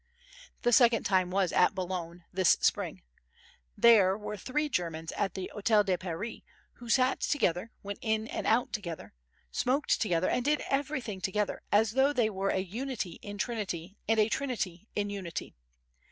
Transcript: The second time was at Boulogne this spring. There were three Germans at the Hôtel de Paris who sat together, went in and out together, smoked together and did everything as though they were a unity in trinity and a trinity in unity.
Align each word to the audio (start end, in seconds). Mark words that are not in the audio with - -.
The 0.63 0.73
second 0.73 1.03
time 1.03 1.29
was 1.29 1.51
at 1.53 1.75
Boulogne 1.75 2.23
this 2.33 2.57
spring. 2.61 3.03
There 3.77 4.17
were 4.17 4.35
three 4.35 4.67
Germans 4.67 5.11
at 5.11 5.35
the 5.35 5.51
Hôtel 5.55 5.85
de 5.85 5.95
Paris 5.95 6.39
who 6.77 6.89
sat 6.89 7.19
together, 7.19 7.69
went 7.83 7.99
in 8.01 8.25
and 8.27 8.47
out 8.47 8.73
together, 8.73 9.13
smoked 9.51 10.01
together 10.01 10.27
and 10.27 10.43
did 10.43 10.61
everything 10.61 11.21
as 11.71 11.91
though 11.91 12.13
they 12.13 12.31
were 12.31 12.49
a 12.49 12.57
unity 12.57 13.19
in 13.21 13.37
trinity 13.37 13.95
and 14.09 14.19
a 14.19 14.27
trinity 14.27 14.87
in 14.95 15.11
unity. 15.11 15.53